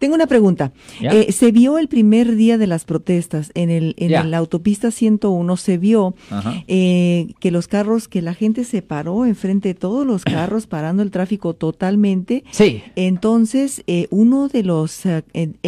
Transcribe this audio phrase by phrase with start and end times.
[0.00, 0.72] Tengo una pregunta.
[1.02, 5.56] Eh, se vio el primer día de las protestas en el en la autopista 101
[5.58, 6.14] se vio
[6.68, 11.02] eh, que los carros que la gente se paró enfrente de todos los carros parando
[11.02, 12.44] el tráfico totalmente.
[12.50, 12.82] Sí.
[12.96, 15.22] Entonces eh, uno de los eh,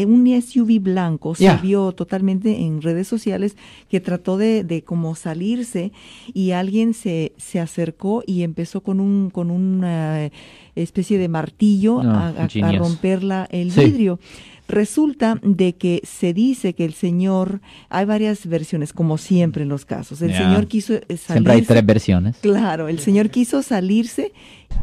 [0.07, 3.55] un SUV blanco se vio totalmente en redes sociales
[3.91, 5.93] que trató de, de como salirse
[6.33, 10.31] y alguien se se acercó y empezó con un con una
[10.77, 13.85] especie de martillo No, a, a- romper la- el Sí.
[13.85, 14.19] vidrio.
[14.69, 19.85] Resulta de que se dice que el señor, hay varias versiones, como siempre en los
[19.85, 20.23] casos.
[20.23, 21.33] El señor quiso eh, salirse.
[21.33, 22.37] Siempre hay tres versiones.
[22.41, 24.33] Claro, el señor quiso salirse.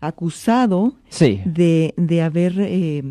[0.00, 1.40] acusado Sí.
[1.44, 3.02] de, de haber eh,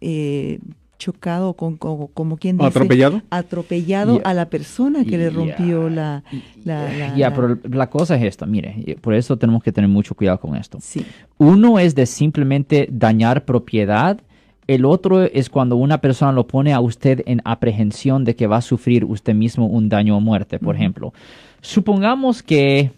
[0.00, 0.58] eh,
[0.98, 3.20] chocado con, con- como quien dice ¿Atropellado?
[3.28, 4.30] atropellado Yeah.
[4.30, 6.24] a la persona que le rompió la
[6.64, 9.90] la, la- Ya, la- pero la cosa es esta, mire, por eso tenemos que tener
[9.90, 10.78] mucho cuidado con esto.
[10.80, 11.04] sí
[11.36, 14.18] Uno es de simplemente dañar propiedad,
[14.66, 18.56] el otro es cuando una persona lo pone a usted en aprehensión de que va
[18.56, 21.12] a sufrir usted mismo un daño o muerte, por ejemplo.
[21.60, 22.90] Supongamos que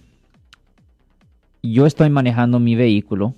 [1.63, 3.35] yo estoy manejando mi vehículo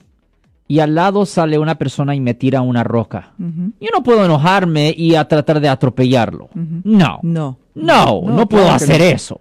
[0.68, 3.32] y al lado sale una persona y me tira una roca.
[3.38, 6.48] Yo no puedo enojarme y a tratar de atropellarlo.
[6.54, 7.18] No.
[7.22, 9.04] no No, no, No, puedo claro hacer no.
[9.06, 9.40] eso.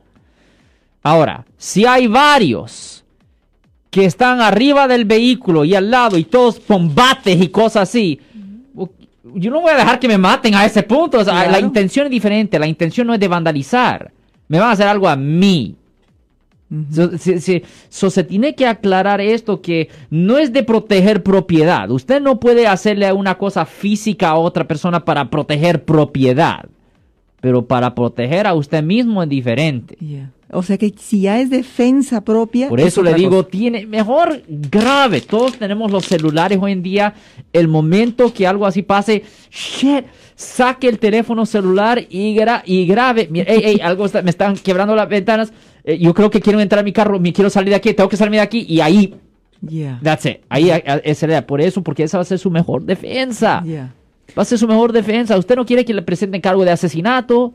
[1.03, 3.03] Ahora, si hay varios
[3.91, 8.19] que están arriba del vehículo y al lado y todos combates y cosas así,
[9.35, 11.19] yo no voy a dejar que me maten a ese punto.
[11.19, 11.51] O sea, Claro.
[11.51, 12.57] La intención es diferente.
[12.59, 14.11] La intención no es de vandalizar.
[14.47, 15.75] Me van a hacer algo a mí.
[16.71, 16.85] Ujú.
[16.93, 21.89] So, se, se- so, se tiene que aclarar esto que no es de proteger propiedad.
[21.89, 26.65] Usted no puede hacerle una cosa física a otra persona para proteger propiedad.
[27.41, 29.95] Pero para proteger a usted mismo es diferente.
[29.99, 30.31] Yeah.
[30.51, 33.49] o sea que si ya es defensa propia Por es eso le otra digo, cosa.
[33.49, 35.21] tiene mejor grave.
[35.21, 37.13] Todos tenemos los celulares hoy en día.
[37.53, 40.05] El momento que algo así pase, shit,
[40.35, 43.27] saque el teléfono celular y, gra- y grabe.
[43.31, 45.53] Mira, ey, ey, algo está- me están quebrando las ventanas.
[45.83, 48.09] Eh, yo creo que quiero entrar a mi carro, me quiero salir de aquí, tengo
[48.09, 49.15] que salirme de aquí y ahí,
[49.61, 49.99] Yeah.
[50.01, 50.37] that's it.
[50.49, 50.71] Ahí
[51.03, 53.61] esa era, por eso, porque esa va a ser su mejor defensa.
[53.65, 53.93] Yeah.
[54.37, 55.37] Va a ser su mejor defensa.
[55.37, 57.53] Usted no quiere que le presenten cargo de asesinato.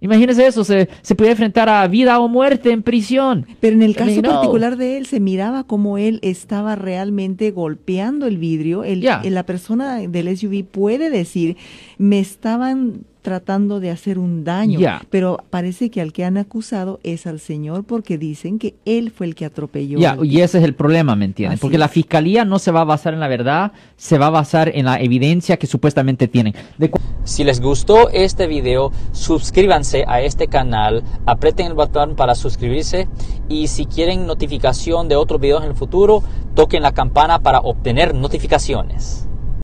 [0.00, 3.46] Imagínese eso, se, se puede enfrentar a vida o muerte en prisión.
[3.60, 4.32] Pero en el caso no.
[4.32, 8.84] particular de él, se miraba como él estaba realmente golpeando el vidrio.
[8.84, 9.22] El, Ya.
[9.24, 11.56] La persona del SUV puede decir,
[11.96, 14.78] me estaban tratando de hacer un daño.
[15.08, 19.26] Pero parece que al que han acusado es al señor porque dicen que él fue
[19.26, 19.98] el que atropelló.
[19.98, 21.56] Ya, y ese es el problema, ¿me entiendes?
[21.56, 24.30] Así Porque la fiscalía no se va a basar en la verdad, se va a
[24.30, 26.54] basar en la evidencia que supuestamente tienen.
[26.76, 26.90] De
[27.24, 33.08] Si les gustó este video, suscríbanse a este canal, aprieten el botón para suscribirse
[33.48, 36.22] y si quieren notificación de otros videos en el futuro,
[36.54, 39.26] toquen la campana para obtener notificaciones.